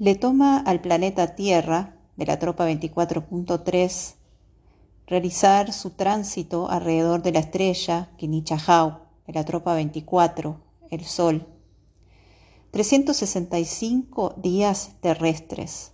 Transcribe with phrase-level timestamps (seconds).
[0.00, 4.14] Le toma al planeta Tierra, de la tropa 24.3,
[5.08, 10.60] realizar su tránsito alrededor de la estrella Kinichahau, de la tropa 24,
[10.92, 11.48] el Sol.
[12.70, 15.90] 365 días terrestres.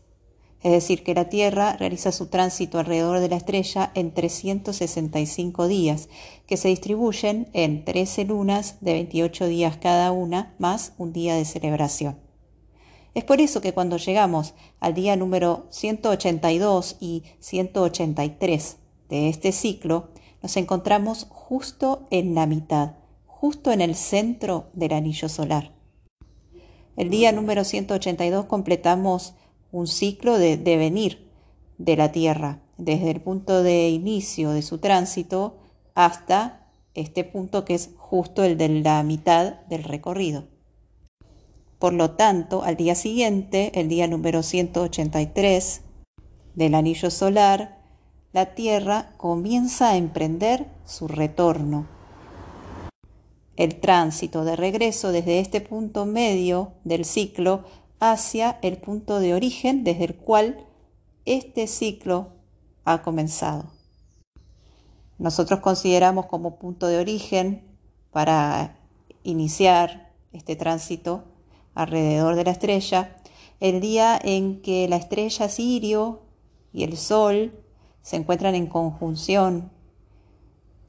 [0.62, 6.11] Es decir, que la Tierra realiza su tránsito alrededor de la estrella en 365 días,
[6.46, 11.46] que se distribuyen en 13 lunas de 28 días cada una, más un día de
[11.46, 12.33] celebración.
[13.14, 18.76] Es por eso que cuando llegamos al día número 182 y 183
[19.08, 20.08] de este ciclo,
[20.43, 25.72] nos encontramos justo en la mitad, justo en el centro del anillo solar.
[26.96, 29.34] El día número 182 completamos
[29.70, 31.31] un ciclo de devenir
[31.78, 35.58] de la Tierra, desde el punto de inicio de su tránsito
[35.94, 40.53] hasta este punto que es justo el de la mitad del recorrido.
[41.84, 45.83] Por lo tanto, al día siguiente, el día número 183
[46.55, 47.78] del anillo solar,
[48.33, 51.86] la Tierra comienza a emprender su retorno.
[53.56, 57.64] El tránsito de regreso desde este punto medio del ciclo
[58.00, 60.66] hacia el punto de origen desde el cual
[61.27, 62.28] este ciclo
[62.87, 63.66] ha comenzado.
[65.19, 67.77] Nosotros consideramos como punto de origen
[68.11, 68.78] para
[69.22, 71.25] iniciar este tránsito
[71.75, 73.17] alrededor de la estrella
[73.61, 76.22] el día en que la estrella Sirio
[76.72, 77.53] y el Sol
[78.03, 79.70] se encuentran en conjunción,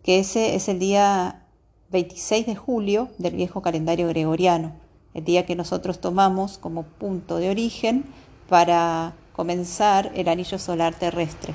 [0.03, 1.47] que ese es el día
[1.91, 4.73] 26 de julio del viejo calendario gregoriano,
[5.13, 8.03] el día que nosotros tomamos como punto de origen
[8.49, 11.53] para comenzar el anillo solar terrestre.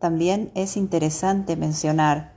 [0.00, 2.34] También es interesante mencionar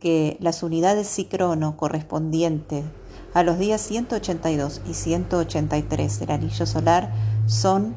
[0.00, 2.84] que las unidades Cicrono correspondientes
[3.34, 7.12] a los días 182 y 183 del anillo solar
[7.46, 7.96] son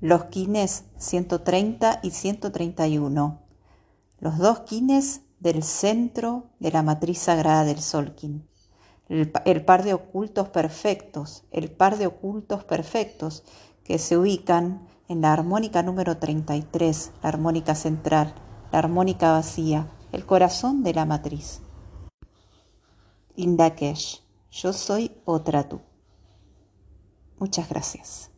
[0.00, 3.40] los quines 130 y 131,
[4.20, 8.46] los dos quines del centro de la matriz sagrada del Solkin,
[9.08, 13.44] el, el par de ocultos perfectos, el par de ocultos perfectos
[13.84, 18.34] que se ubican en la armónica número 33, la armónica central,
[18.72, 21.60] la armónica vacía, el corazón de la matriz.
[23.36, 25.80] Indakesh, yo soy otra tú.
[27.38, 28.30] Muchas gracias.